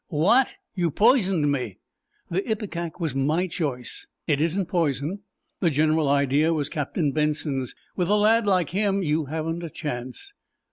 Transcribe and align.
"What? 0.07 0.47
You 0.73 0.89
poisoned 0.89 1.51
me?" 1.51 1.77
"The 2.31 2.41
ipecac 2.49 2.99
was 2.99 3.13
my 3.13 3.45
choice. 3.45 4.07
It 4.25 4.41
isn't 4.41 4.65
poison. 4.65 5.19
The 5.59 5.69
general 5.69 6.09
idea 6.09 6.53
was 6.55 6.69
Captain 6.69 7.11
Benson's. 7.11 7.75
With 7.95 8.09
a 8.09 8.15
lad 8.15 8.47
like 8.47 8.71
him 8.71 9.03
you 9.03 9.25
haven't 9.25 9.61
a 9.61 9.69
chance." 9.69 10.33